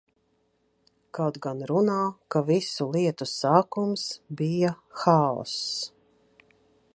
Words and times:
Kaut 1.17 1.35
gan 1.45 1.61
runā, 1.71 1.97
ka 2.35 2.41
visu 2.47 2.87
lietu 2.95 3.27
sākums 3.33 4.07
bija 4.41 4.73
haoss. 5.05 5.57